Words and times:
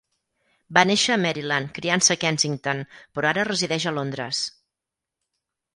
Va 0.77 0.83
néixer 0.91 1.11
a 1.15 1.17
Maryland, 1.25 1.69
criant-se 1.75 2.15
a 2.15 2.17
Kensington, 2.25 2.83
però 3.19 3.31
ara 3.35 3.45
resideix 3.53 3.87
a 3.93 3.97
Londres. 4.01 4.45